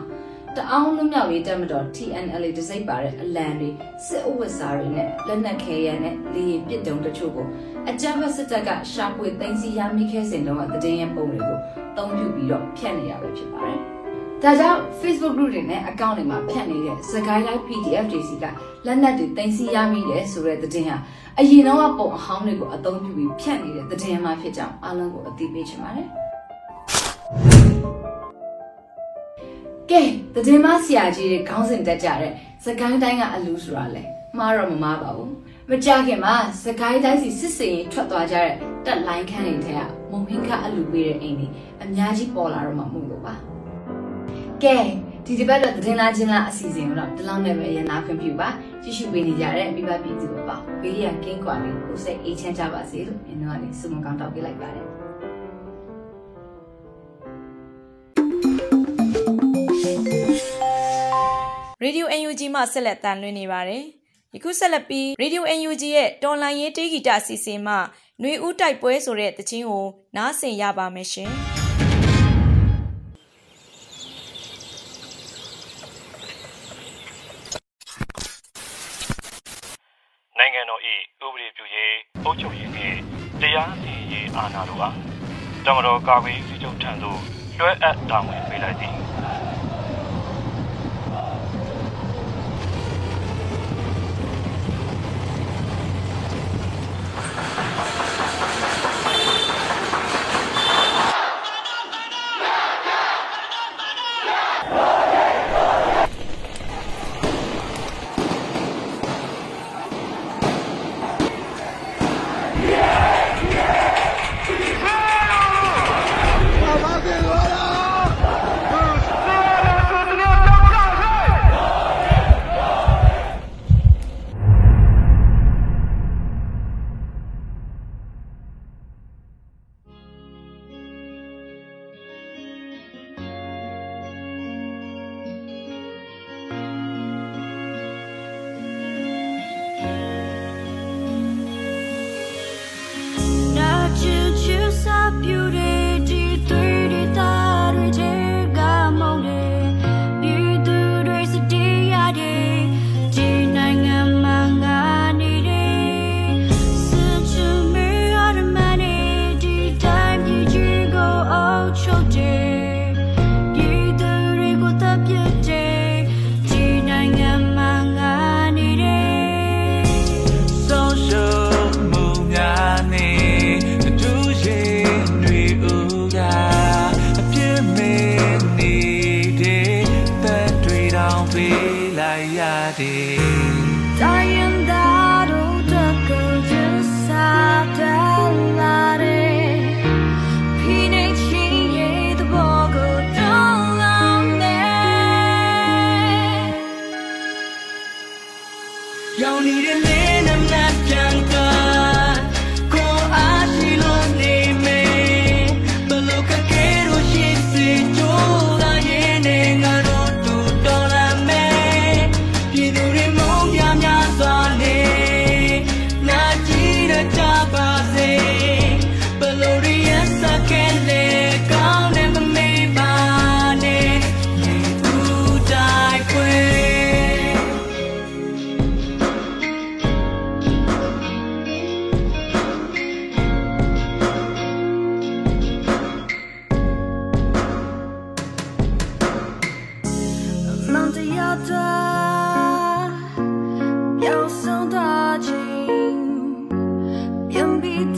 [0.56, 3.70] တအောင်လွမြောက်ရေးတက်မတော် TNL တစိမ့်ပါတဲ့အလံတွေ
[4.06, 7.46] စစ်အဝတ်စားတွေနဲ့လက်နက်ခဲယမ်းနဲ့လေရင်ပစ်တုံးတချို့ကို
[7.88, 11.58] အကြမ်းဖက်စစ်တပ်ကရှာဖွေသိမ်းဆည်းရမိခဲ့စဉ်တုန်းကတည်င်းပုံတွေကို
[11.96, 13.82] တုံးပြပြီးတော့ဖြတ်နေရပဲဖြစ်ပါတယ်။
[14.44, 18.44] ဒါကြောင့် Facebook group တွေနဲ့ account တွေမှာဖြတ်နေတဲ့စကိုင်းလိုက် PDF တွေစီက
[18.86, 20.96] လက်နက်တွေသိမ်းဆည်းရမိတယ်ဆိုတဲ့သတင်းဟာ
[21.38, 26.08] အရင်တော့ပုံအဟောင်းတွေကိုအသုံးပြုပြီးဖြတ်နေတဲ့သတင်းမှဖြစ်ကြောင်းအားလုံးကိုအသိပေးချင်ပါတယ်။
[29.90, 30.02] ကဲ
[30.46, 32.32] တည်မဆရာကြီးတွေခေါင်းစဉ်တက်ကြတဲ့
[32.64, 34.02] စကိုင်းတိုင်းကအလူဆိုတာလဲ
[34.38, 35.32] မှားတော့မမှားပါဘူး
[35.70, 36.34] မကြခင်မှာ
[36.64, 38.52] စကိုင်းတိုင်းစီစစ်စင်ရင်ထွက်သွားကြတဲ့
[38.86, 39.80] တက်လိုင်းခန်းတွေထဲက
[40.10, 41.46] မုံဟင်းကအလူပေးတဲ့အိမ်တွေ
[41.82, 43.51] အများကြီးပေါ်လာတော့မှမို့လို့ပါ
[44.64, 44.76] ကဲ
[45.26, 48.48] ဒီဒီဘက်တော့တင်လာချင်းလားအစီအစဉ်ကိုတော့ဒီလောက်နဲ့ပဲရနာခွင့်ပြုပါ
[48.82, 54.86] ကြည့်ရှုပေးနေကြတဲ့မိဘပြည်သူတွေပါဘေးရန်ကင်းကွာပြီးကိုယ်စိတ်အေးချမ်းကြပါစေလို့ကျွန်တော်ကနေဆုမကောင်းတောင်းပေးလိုက်ပါတယ်
[61.84, 63.84] ရေဒီယို UNG မှဆက်လက်တန်လွှင့်နေပါတယ်။
[64.34, 71.32] ယခုဆက်လက်ပြီး Radio UNG ရဲ့တော်လိုင်းရေးတေးဂီတအစီအစဉ်မှຫນွေဦးတိုက်ပွဲဆိုတဲ့တခြင်းကိုနားဆင်ရပါမယ်ရှင်။
[80.38, 80.82] နိုင်ငံတော်၏
[81.24, 82.98] ဥပဒေပြုရေး အုပ်ချုပ်ရေးနှင့်
[83.40, 84.98] တရားစီရင်ရေးအာဏာတို့အား
[85.66, 87.20] တမတော်ကာကွယ်ရေးချုပ်ထံသို့
[87.58, 88.96] လွှဲအပ်တာဝန်ပေးလိုက်သည်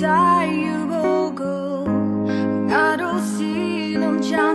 [0.00, 1.84] die you will go
[2.70, 4.53] I don't see no them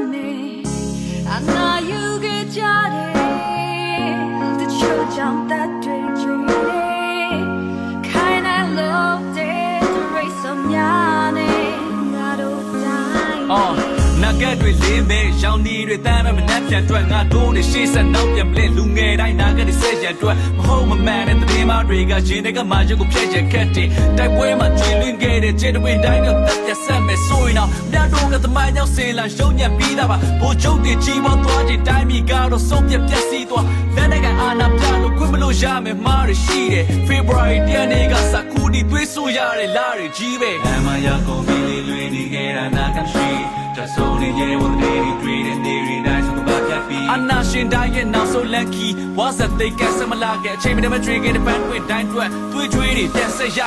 [14.42, 43.28] ကက်တွေလေးမဲ့ရောင်ဒီတွေတမ်းမဲ့မနှက်ပြန်တွက်ငါတို့တွေရှေ့ဆက်နောက်ပြန်ပလင်လူငယ်တိုင်းနာကတဲ့ဆက်ရတွက်မဟုတ်မမှန်တဲ့တည်မတွေကရှင်တွေကမှရုပ်ကိုဖျက်ချက်ခက်တယ်တိုက်ပွဲမှာကျွေလွင်ခဲ့တဲ့ခြေတွေတိုင်းတော့တက်ပြဆက်မဲ့ဆိုရင်တော့မြတ်တို့ကသမိုင်းကြောင့်ဆင်လာရှုံးညံပြီးတာပါဘိုးချုပ်တွေကြီးပွားသွားတဲ့တိုင်းမီကတော့ဆုံးပြပြက်စီးသွားလက်နဲ့ကအာနာပြလို့ခွင့်မလို့ရမယ်မားရရှိတယ် February တရက်နေ့ကစကူဒီသွေးဆူရတဲ့လာတွေကြီးပဲအမရကုန်ပြီလေ လွေနေခဲ့တာနာကရှိ
[43.76, 53.60] တဆိုးနေရဲ့ဝန်တွေတွေတဲ့နေရီတိုင်းဆိုကပါပြပြီးအနာရှင်တိုင်းရဲ့နောက်ဆုံးလန်ကီဝါစတ်သိကဆမလာကအချိန်မတမတွေခဲ့တဲ့ပန်းပွင့်တိုင်းတွက်တွေးကြွေးတွေပြန်ဆက်ရ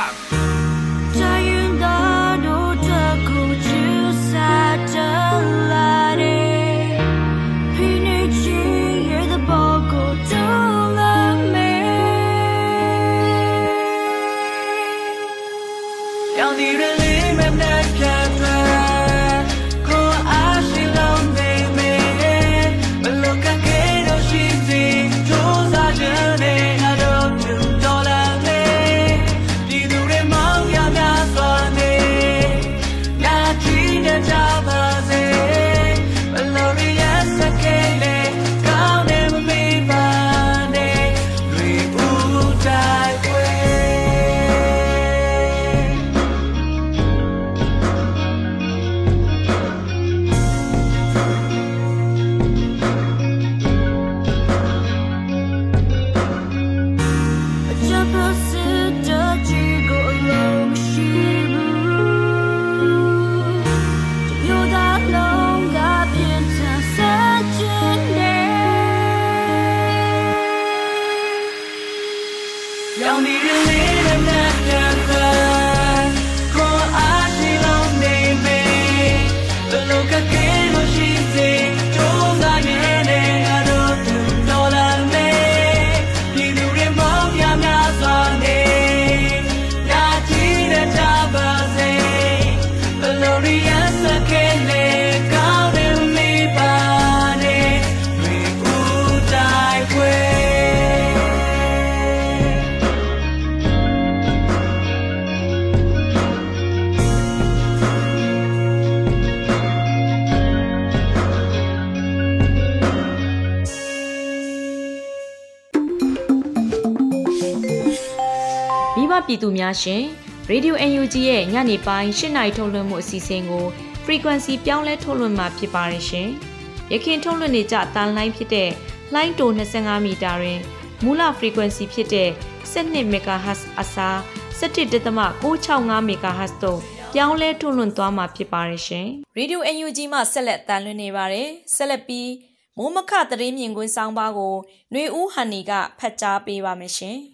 [119.25, 120.03] ပြည်သူများရှင်
[120.51, 123.65] Radio UNG ရဲ့ညနေပိုင်း၈နာရီထုတ်လွှင့်မှုအစီအစဉ်ကို
[124.05, 126.29] frequency ပြောင်းလဲထုတ်လွှင့်မှာဖြစ်ပါတယ်ရှင်။
[126.91, 128.69] ရခင်ထုတ်လွှင့်နေကြတန်လိုင်းဖြစ်တဲ့
[129.13, 130.59] လှိုင်းတို25မီတာတွင်
[131.03, 132.29] မူလ frequency ဖြစ်တဲ့
[132.71, 134.17] 12 MHz အစား
[134.59, 136.79] 17.665 MHz တို့
[137.13, 139.07] ပြောင်းလဲထုတ်လွှင့်သွားမှာဖြစ်ပါတယ်ရှင်။
[139.39, 142.31] Radio UNG မှဆက်လက်တန်လွှင့်နေပါတယ်။ဆက်လက်ပြီး
[142.77, 144.55] မိုးမခသတင်းမြင်ကွင်းဆောင်ပါကို
[144.91, 147.17] ຫນွေဦးဟန်နီကဖတ်ကြားပေးပါမယ်ရှင်။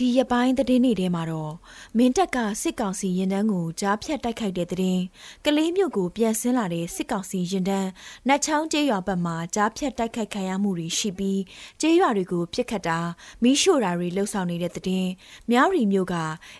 [0.00, 1.54] ဒီရပိုင်းသတင်းတွေထဲမှာတော့
[1.96, 5.02] မင်းတက်ကစစ်ကောင်စီရင်တန်းကိုကြားဖြတ်တိုက်ခိုက်တဲ့သတင်း
[5.44, 7.88] ကလေးမျိုးကိုပြန်ဆင်းလာတဲ့စစ်ကောင်စီရင်တန်း
[8.28, 11.40] နတ်ချောင်းကျေးရွာဘက်မှာကြားဖြတ်တိုက်ခိုက်ခံရမှုတွေရှိပြီး
[11.80, 12.98] ကျေးရွာတွေကိုပြစ်ခတ်တာ
[13.42, 15.10] မိရှို့တာတွေလှုပ်ဆောင်နေတဲ့သတင်း
[15.50, 16.16] မြောက်ရီမျိုးက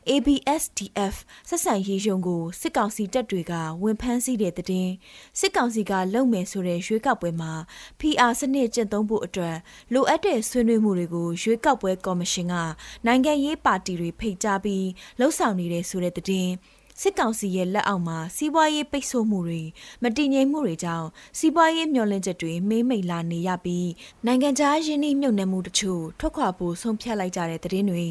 [0.09, 1.15] ABSDF
[1.49, 4.93] ဆက်ဆံရေးရုံကိုစစ်ကောင်စီတပ်တွေကဝင်ဖမ်းဆီးတဲ့သတင်း
[5.41, 7.53] စစ်ကောင်စီကလုံမယ်ဆိုတဲ့ရွေးကောက်ပွဲမှာ
[8.01, 9.57] PR စနစ်ကျင့်သုံးဖို့အတွက်
[9.93, 12.55] လိုအပ်တဲ့ဆွေးနွေးမှုတွေကိုရွေးကောက်ပွဲကော်မရှင်က
[13.07, 14.87] နိုင်ငံနိုင်ငံရေးပါတီတွေဖိတ်ကြားပြီး
[15.19, 16.53] လှုပ်ဆောင်နေတဲ့ဆိုတဲ့သတင်း
[17.01, 19.63] စစ်ကောင်စီရဲ့လက်အောက်မှာစီးပွားရေးပိတ်ဆို့မှုတွေ
[20.03, 21.09] မတည်ငြိမ်မှုတွေကြောင့်
[21.39, 23.89] စီးပွားရေးမျောလင့်ချက်တွေမေးမိတ်လာနေရပြီး
[24.27, 28.05] နိုင်ငံခြားယင်းနှိမ့်နှံမှုတချို့ထွက်ခွာဖို့ဆုံးဖြတ်လိုက်ကြတဲ့သတင်းတွေ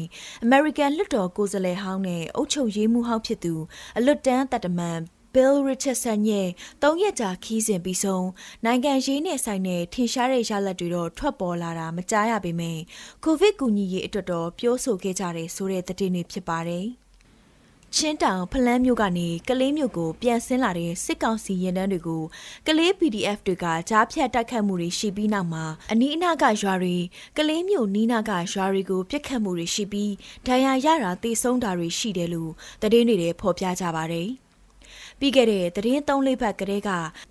[0.46, 3.54] American လွှတ်တော်ကိုယ်စားလှယ်ဟောင်းနဲ့အုပ်ချုပ်ရေးမှူးဟောင်းဖြစ်သူ
[3.96, 4.98] အလွတ်တန်းတပ်တမန်
[5.34, 6.48] Bill Richardson ရဲ့
[6.82, 8.28] ၃ရက်ကြာခီးစဉ်ပြီးဆုံး
[8.64, 12.78] နိုင်ငံရေးနဲ့ဆိုင်တဲ့ထင်ရှားတဲ့ရလဒ်တွေတော့ထွက်ပေါ်လာတာမကြားရပေမဲ့
[13.24, 16.86] ကိုဗစ်ကူညီရေးအတွက်တော့ပြောဆိုခဲ့ကြတယ်ဆိုတဲ့သတင်းတွေဖြစ်ပါတယ်။
[17.94, 22.22] ချင်းတောင်ဖလန်းမြို့ကနေကလေးမြို့ကိုပြန်ဆင်းလာတဲ့စစ်ကောင်စီရင်တန်းတွေကို
[22.66, 26.96] ကလေး PDF တွေကကြားဖြတ်တိုက်ခတ်မှုတွေရှိပြီးနောက်မှာအနီးအနားကရွာတွေ
[27.38, 30.12] ကလေးမြို့နီးနားကရွာတွေကိုပြစ်ခတ်မှုတွေရှိပြီး
[30.46, 34.30] ဒဏ်ရာရတာတေဆုံးတာတွေရှိတယ်လို့သတင်းတွေဖော်ပြကြပါတယ်။
[35.20, 36.90] ပြီးခဲ့တဲ့သတင်းသုံးလေးပတ်ကလေးက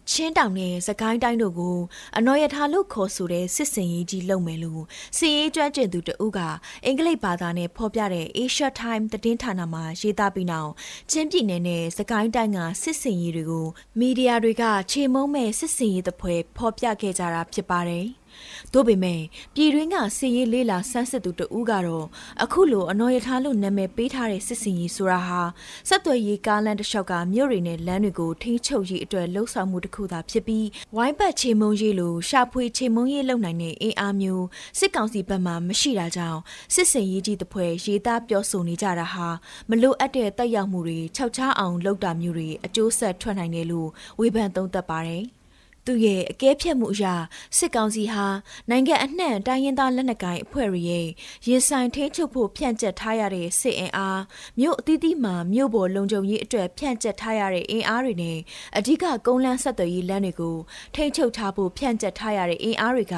[0.09, 1.77] ချင်းတောင်နဲ့စကိုင်းတိုင်းတို့ကို
[2.17, 4.83] အနော်ရထားလို့ခေါ်ဆိုတဲ့စစ်စင်ရေးကြီးလုပ်မယ်လို့
[5.17, 6.39] စီရေးကျွမ်းကျင်သူတဦးက
[6.85, 10.71] အင်္ဂလိပ်ဘာသာနဲ့ဖော်ပြတဲ့ Asia Time သတင်းဌာနမှာရေးသားပြီးနောက်
[11.11, 13.67] ချင်းပြည်နယ်နဲ့စကိုင်းတိုင်းကစစ်စင်ရေးတွေကို
[13.99, 18.07] မီဒီယာတွေက ခြေမုံမဲ့စစ်စင်ရေးသဖွယ်ဖော်ပြခဲ့ကြတာဖြစ်ပါတယ်။။
[18.73, 19.21] သို့ပေမဲ့
[19.55, 22.05] ပြည်တွင်းကစစ်ရေးလေးလာဆန်းစစ်သူတဦးကတော့
[22.43, 25.41] အခုလိုအနော်ရထားလို့နာမည်ပေးထားတဲ့စစ်စင်ကြီးဆိုတာဟာ
[25.89, 34.45] ဆက်သွယ်ရေးကားလမ်းတစ်လျှောက်ကမြို့တွေနဲ့လမ်းတွေကိုထိန်းချုပ်ရေးအတွက်လှုံ့ဆော်မှုတစ်ခုသာဖြစ်ပြီးဝိုင်းပတ်ချေမုံရေးလိုရှာဖွေချေမုံရေးလုပ်နိုင်တဲ့အင်အားမျိုး
[34.79, 36.39] စစ်ကောင်စီဘက်မှမရှိတာကြောင့်
[36.73, 39.27] စစ်စင်ရေးကြီးတစ်ဖွဲရေးသားပြောဆိုနေကြတာဟာ
[39.69, 45.25] မလိုအပ်တဲ့တက်ရောက်မှုတွေခြောက်ခြားအောင်လုပ်တာမျိုးတွေအကျိုးဆက်ထွက်နိုင်တယ်လို့ဝေဖန်သုံးသပ်ပါတယ်။
[45.85, 47.15] သူ့ရဲ့အကဲဖြတ်မှုအရာ
[47.57, 48.25] စစ်ကောင်စီဟာ
[48.69, 51.07] နိုင်ငံအနှံ့တိုင်းရင်းသားလက်နက်ကိုင်အဖွဲ့တွေရဲ့
[51.47, 54.21] ရင်ဆိုင်ထိန်းချုပ်ဖို့ဖြန့်ကျက်ထားရတဲ့စစ်အင်အား
[54.59, 58.37] မြို့အသီးသီးမှာမြို့ပေါ်လုံခြုံရေးအတွက်ဖြန့်ကျက်ထားရတဲ့အင်အားတွေနဲ့
[58.77, 60.57] အဓိကကုန်းလန်းဆက်သွယ်ရေးလမ်းတွေကို
[60.95, 63.15] ထိန်းချုပ်ထားဖို့ဖြန့်ကျက်ထားရတဲ့အင်အားတွေက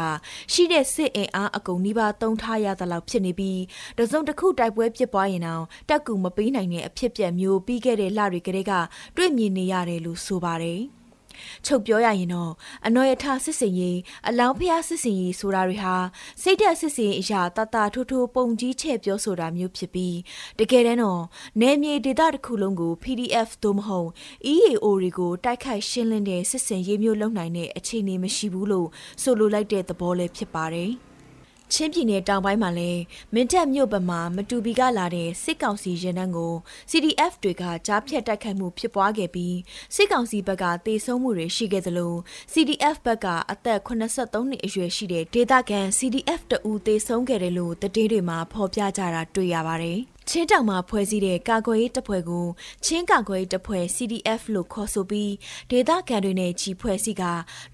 [0.54, 3.62] ရှိတဲ့စစ်အင်အားအကုန်နီးပါးသုံးထားရသလောက်ဖြစ်နေပြီး
[3.98, 8.74] တစုံတစ်ခုတိုက်ပွဲဖြစ်ပွားရင်တော့တက်ကူမပေးနိုင်တဲ့အဖြစ်ပြက်မျိုးပြီးခဲ့တဲ့လတွေကတည်းက
[9.18, 10.82] တွေ့မြင်နေရတယ်လို့ဆိုပါတယ်။
[11.66, 12.52] ချုပ်ပြောရရင်တော့
[12.86, 13.98] အနော်ရထစစ်စင်ရေး
[14.28, 15.96] အလောင်းဖျားစစ်စင်ရေးဆိုတာတွေဟာ
[16.42, 20.18] စိတ်ဓာတ်စစ်စင်အရာတတထိုးထိုးပုံကြီးချဲ့ပြောဆိုတာမျိုးဖြစ်ပြီး
[20.60, 21.24] တကယ်တမ်းတော့
[21.62, 24.10] နယ်မြေဒေသတစ်ခုလုံးကို PDF သို့မဟုတ်
[24.54, 28.88] EAO တွေကိုတိုက်ခိုက်ရှင်းလင်းတဲ့စစ်စင်ရေးမျိုးလုပ်နိုင်တဲ့အခြေအနေမရှိဘူးလို့
[29.22, 30.94] ဆိုလိုလိုက်တဲ့သဘောလည်းဖြစ်ပါတယ်။
[31.74, 33.02] ချင်းပြည်နယ်တောင်ပိုင်းမှာလည်း
[33.34, 36.54] မင်းတပ်မြို့ပမာမတူပီကလာတဲ့စစ်ကောင်စီရင်နှန်းကို
[36.92, 39.56] CDF တွေကကြားဖြတ်တိုက်ခိုက်မှုဖြစ်ပွားခဲ့ပြီး
[39.96, 42.14] စစ်ကောင်စီဘက်ကတေဆုံးမှုတွေရှိခဲ့သလို
[42.54, 52.48] CDF ဘက်ကအသက်83နှစ်အရွယ်ရှိတဲ့ဒေသခံ CDF တအူတေဆုံးခဲ့တယ်လို့တည်င်းတွေမှာဖော်ပြကြတာတွေ့ရပါတယ်။ ချင်းတောင်မှာဖွဲ့စည်းတဲ့ကာကွယ်ရေးတပ်ဖွဲ့ကို
[52.86, 55.34] ချင်းကာကွယ်ရေးတပ်ဖွဲ့ CDF လို့ခေါ်ဆိုပြီး
[55.72, 57.24] ဒေသခံတွေနဲ့ကြီးဖွဲ့စည်းက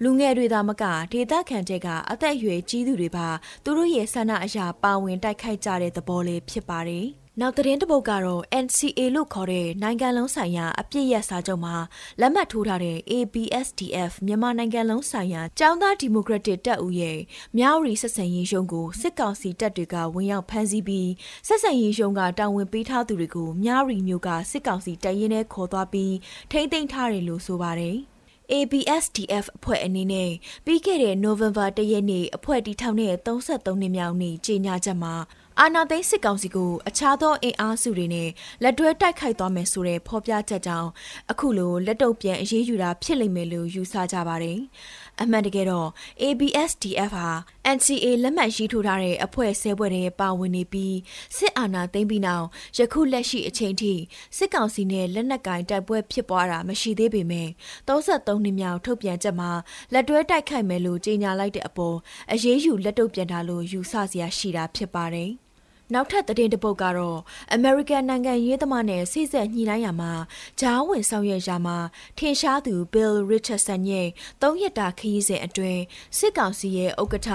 [0.02, 3.28] လူငယ်တွေသာမကဒေသခံတွေကအသက်အရွယ်ကြီးသူတွေပါ
[3.64, 7.08] သူတို့ရဲ့ဆန္ဒအရာပါဝင်တိုက်ခိုက်ကြတဲ့သဘောလေးဖြစ်ပါတယ်။
[7.40, 11.74] နောက်သတင်းတစ်ပုဒ်ကတော့ NCA လို့ခေါ်တဲ့နိုင်ငံလုံးဆိုင်ရာအပြစ်ရစာချုပ်မှာ
[12.20, 17.18] လက်မှတ်ထိုးထားတဲ့ ABSDF မြန်မာနိုင်ငံလုံးဆိုင်ရာចောင်းသားဒီမိုကရက်တစ်တပ်ဦးရဲ့
[17.58, 21.10] မြောက်ရီဆက်ဆံရေးရုံးကိုစစ်ကောင်စီတပ်တွေကဝင်ရောက်ဖမ်းဆီးပြီး
[21.46, 26.14] ဆက်ဆံရေးရုံးကတာဝန်ပေးထားသူတွေကိုမြောက်ရီမျိုးကစစ်ကောင်စီတပ်ရင်းနဲ့ခေါ်သွားပြီး
[26.50, 27.98] ထိမ့်သိမ်းထားတယ်လို့ဆိုပါတယ်။
[28.52, 30.30] ABSDF အဖွဲ့အနေနဲ့
[30.64, 35.14] ပြီးခဲ့တဲ့ November ၁ရက်နေ့အဖွဲ့တီထောင်တဲ့33နှစ်မြောက်နေ့ကြေညာချက်မှာ
[35.60, 38.28] အာနာသိန်းစစ်ကောင်စီကိုအခြားသောအင်အားစုတွေနဲ့
[38.62, 40.88] လက်တွဲတိုက်ခိုက်သွားမယ်ဆိုတဲ့ဖော်ပြချက်ကြောင့်
[41.30, 44.58] အခုလိုလက်တုပ်ပြန်အရေးယူတာဖြစ်လိမ့်မယ်လို့ယူဆကြပါတယ်။
[45.20, 45.88] အမှန်တကယ်တော့
[46.22, 47.30] ABSDF ဟာ
[47.76, 50.96] NCA လက်မှတ်ရေးထိုးထားတဲ့အဖွဲ့ဆဲဘွဲ့တွေပါဝင်နေပြီး
[51.36, 52.46] စစ်အာဏာသိမ်းပြီးနောက်
[52.78, 53.92] ယခုလက်ရှိအချိန်ထိ
[54.36, 57.48] စစ်ကောင်စီနဲ့လက်နက်ကင်တိုက်ပွဲဖြစ်ပွားတာမရှိသေးပေမဲ့
[57.88, 59.50] 33နှစ်မြောက်ထုတ်ပြန်ချက်မှာ
[59.92, 61.96] လက်တွဲတိုက်ခိုက်မယ်လို့ကြေညာလိုက်တဲ့အပေါ်
[62.32, 65.32] အရေးယူလက်တုပ်ပြန်တာလို့ယူဆစရာရှိတာဖြစ်ပါတယ်။
[65.92, 67.18] နောက်ထပ်သတင်းတစ်ပုဒ်ကတော့
[67.56, 70.12] American နိုင်ငံရေးသမားနဲ့စိစက်ညှိနှိုင်းရမှာ
[70.60, 71.76] ဂျားဝင်ဆောင်ရွက်ရမှာ
[72.18, 74.08] ထင်ရှားသူ Bill Richardson ရဲ့
[74.42, 75.82] ၃ရက်တာခရီးစဉ်အတွင်း
[76.18, 77.28] စစ်ကောင်စီရဲ့ဥက္ကဋ္ဌ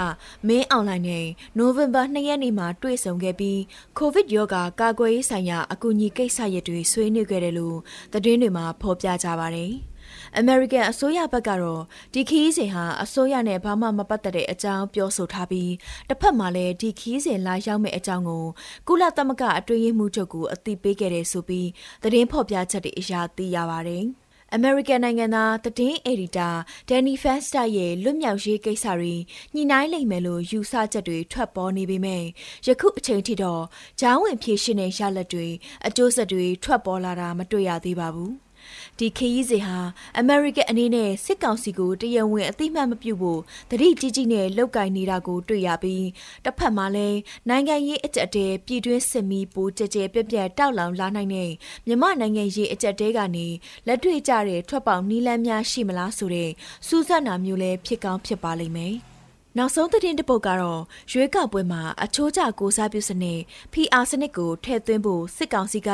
[0.48, 1.26] မင်းအောင်လှိုင်နဲ့
[1.60, 3.58] November 2ရက်နေ့မှာတွေ့ဆုံခဲ့ပြီး
[3.98, 7.78] COVID ရောဂါကာကွယ်ရေးဆိုင်ရာအကူအညီကိစ္စရပ်တွေဆွေးနွေးခဲ့တယ်လို့
[8.12, 9.74] သတင်းတွေမှာဖော်ပြကြပါတယ်။
[10.38, 11.82] အမေရိကန်အစိုးရဘက်ကတော့
[12.14, 15.72] ဒီခီးစဉ်ဟာအစိုးရနဲ့ဘာမှမပတ်သက်တဲ့အကြောင်းပြောဆိုထားပြီး
[16.08, 18.44] တစ်ဖက်မှာလည်းဒီခီးစဉ်လာရောက်မဲ့အကြောင်းကို
[18.88, 21.68] ကုလသမဂ္ဂအတွင်းရေးမှူးချုပ်ကအသိပေးခဲ့တယ်ဆိုပြီး
[22.02, 24.06] သတင်းဖော်ပြချက်တွေအရာသိရပါတယ်။
[24.56, 26.48] American နိုင်ငံသားသတင်းအယ်ဒီတာ
[26.88, 29.14] Danny Fenster ရဲ့လွတ်မြောက်ရေးကိစ္စတွေ
[29.54, 32.24] ညှိနှိုင်းလိမ့်မယ်လို့ယူဆချက်တွေထွက်ပေါ်နေပေမဲ့
[32.66, 33.62] ယခုအချိန်ထိတော့
[34.00, 35.48] ဂျားဝင်ဖြည့်ရှင်တဲ့ရလဒ်တွေ
[35.86, 38.32] အကျိုးဆက်တွေထွက်ပေါ်လာတာမတွေ့ရသေးပါဘူး။
[38.98, 39.78] ဒီခရီးစဉ်ဟာ
[40.18, 46.06] အမေရိကန်အနေနဲ့စစ်ကောင်စီကိုတရဝင်အသိမှတ်မပြုဖို့တတိကြီးကြီးနဲ့လောက်ကင်နေတာကိုတွေ့ရပြီး
[46.44, 47.18] တစ်ဖက်မှာလည်း
[47.48, 51.50] နိုင်ငံရေးအကြက်တဲပြည်တွင်းစစ်မီးပိုးကြကြပြက်ပြက်တောက်လောင်လာနိုင်တဲ့
[51.86, 53.46] မြမနိုင်ငံရေးအကြက်တဲကနေ
[53.86, 56.50] လက်တွေ့ကြတဲ့ထွက်ပေါက်နီးလန်းများရှိမလားဆိုတဲ့
[56.86, 58.96] စူးစမ်းတာမျိုးလည်းဖြစ်ကောင်းဖြစ်ပါလိမ့်မယ်။
[59.58, 60.82] နောက်ဆုံးသတင်းတစ်ပုဒ်ကတော့
[61.12, 63.40] ရွေးကောက်ပွဲမှာအချိုးကျကိုစားပြုစနစ်
[63.72, 65.90] PR စနစ်ကိုထည့်သွင်းဖို့စစ်ကောင်စီက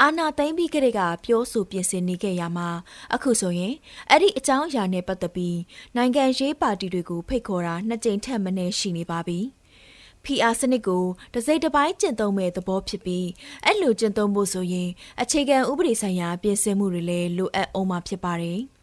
[0.00, 2.68] အာဏာသိမ်းပြီးကတည်းကပြောဆိုပြင်ဆင်နေခဲ့ရမှာ
[3.14, 3.74] အခုဆိုရင်
[4.10, 5.58] အဲ့ဒီအကြောင်းအရာနဲ့ပတ်သက်ပြီး
[5.96, 9.38] နိုင်ငံရေးပါတီတွေကိုဖိတ်ခေါ်တာနှစ်ကြိမ်ထက်မနည်းရှိနေပါပြီ။
[10.24, 13.26] PR စနစ်ကိုတစိမ့်တစ်ပိုင်းကျင့်သုံးမဲ့သဘောဖြစ်ပြီး
[13.64, 14.88] အဲ့လိုကျင့်သုံးဖို့ဆိုရင်
[15.22, 18.60] အခြေခံဥပဒေဆိုင်ရာပြင်ဆင်မှုတွေလည်းလိုအပ်အောင်မှာဖြစ်ပါတယ်။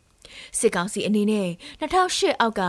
[0.59, 1.49] စစ်ကောင်စီအနေနဲ့
[1.81, 2.61] 2008အောက်က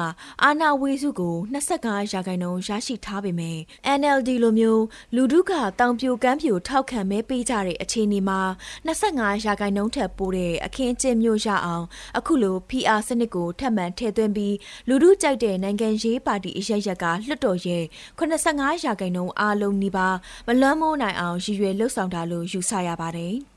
[0.42, 3.58] အာဏာဝေစုကို25ရာခိုင်နှုန်းရရှိထားပေမဲ့
[3.98, 8.40] NLD လိုမျိုးလူဒုကတောင်ပြိုကမ်းပြိုထောက်ခံမဲပေးကြတဲ့အခြေအနေမှာ
[8.86, 11.84] 25ရာခိုင်နှုန်းထက်ပိုတဲ့အခင်းအကျင်းမျိုးရအောင်
[12.18, 14.56] အခုလို PR စနစ်ကိုထပ်မံထည့်သွင်းပြီး
[14.88, 17.84] လူဒုကြိုက်တဲ့နိုင်ငံရေးပါတီအရရက်ကလွှတ်တော်ရဲ့
[18.18, 20.16] 85ရာခိုင်နှုန်းအားလုံးနီးပါး
[20.46, 23.36] မလွှမ်းမိုးနိုင်အောင်ရည်ရွယ်လှုပ်ဆောင်တာလို့ယူဆရပါတယ်။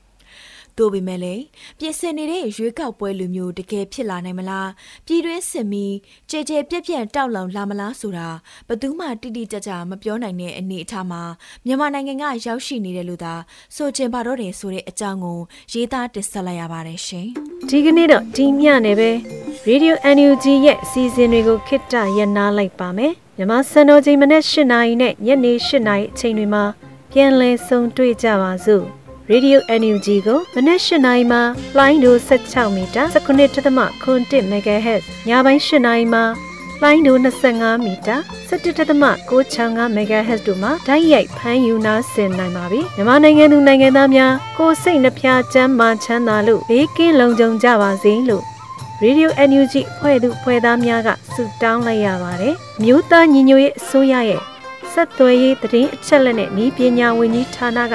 [0.78, 1.42] သို့ပေမဲ့လည်း
[1.78, 4.70] ပြင်ဆင်နေတဲ့ရွေးကောက်ပွဲလူမျိုးတကယ်ဖြစ်လာနိုင်မလား
[5.06, 5.86] ပြည်တွင်းစစ်မီ
[6.30, 8.28] ကြဲကြဲပြက်ပြက်တောက်လောင်လာမလားဆိုတာ
[8.68, 11.22] ဘသူမှတိတိကျကျမပြောနိုင်တဲ့အနေအထားမှာ
[11.66, 13.34] မြန်မာနိုင်ငံကရောက်ရှိနေတယ်လို့သာ
[13.76, 15.38] ဆိုချင်ပါတော့တယ်ဆိုတဲ့အကြောင်းကို
[15.72, 17.26] ရေးသားတင်ဆက်လိုက်ရပါတယ်ရှင်
[17.68, 19.10] ဒီကနေ့တော့ဒီညနေပဲ
[19.68, 26.64] Radio NUG ရဲ့အစီအစဉ်တွေကိုခਿੱတရနာလိုက်ပါမယ်မြန်မာစံတော်ချိန်မနေ့၈နာရီနဲ့ညနေ၈နာရီအချိန်တွေမှာ
[27.12, 28.99] ပြန်လည်ဆုံတွေ့ကြပါစို့
[29.34, 31.38] Radio NUG ကိုမနက်၈နာရီမှ
[31.78, 36.20] လိုင်းဒို16မီတာ19.7 MHz ညပိုင်း၈နာရီမှ
[36.82, 38.16] လိုင်းဒို25မီတာ
[38.50, 48.44] 17.665 MHz တို့မှာဓာတ်ရိုက်ဖမ်းယူနာဆင်နိုင်ပါပြီမြန်မာနိုင်ငံသူနိုင်ငံသားများကိုစိတ်နှဖျားချမ်းမာချမ်းသာလို့ဘေးကင်းလုံခြုံကြပါစေလို့
[49.02, 54.42] Radio NUG ဖွဲ့သူဖွဲ့သားများကဆုတောင်းလိုက်ရပါတယ်မြို့သားညီညွတ်ရေးအစိုးရရဲ့
[54.92, 57.94] ဆက်သွယ်ရေးသတင်းအချက်အလက်နဲ့ဤပညာဝန်ကြီးဌာနက